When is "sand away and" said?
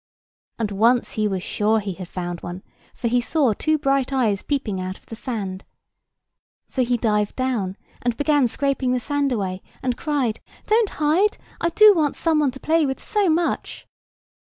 8.99-9.95